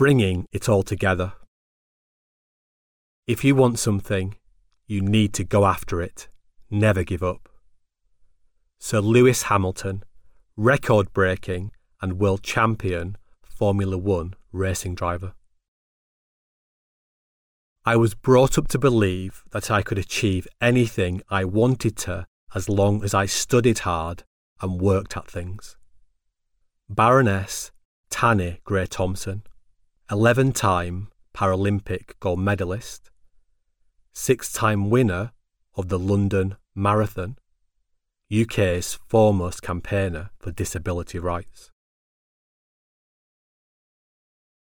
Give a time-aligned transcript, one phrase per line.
[0.00, 1.34] bringing it all together.
[3.26, 4.34] If you want something,
[4.86, 6.26] you need to go after it,
[6.70, 7.50] never give up.
[8.78, 10.02] Sir Lewis Hamilton,
[10.56, 15.34] record breaking and world champion Formula One racing driver.
[17.84, 22.70] I was brought up to believe that I could achieve anything I wanted to as
[22.70, 24.24] long as I studied hard
[24.62, 25.76] and worked at things.
[26.88, 27.70] Baroness
[28.10, 29.42] Tanni Grey Thompson,
[30.12, 33.12] 11 time Paralympic gold medalist,
[34.12, 35.30] six time winner
[35.76, 37.38] of the London Marathon,
[38.28, 41.70] UK's foremost campaigner for disability rights.